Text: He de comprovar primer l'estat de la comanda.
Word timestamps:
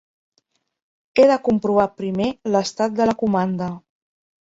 He 1.19 1.27
de 1.33 1.37
comprovar 1.49 1.87
primer 2.01 2.33
l'estat 2.57 3.01
de 3.01 3.11
la 3.15 3.19
comanda. 3.25 3.73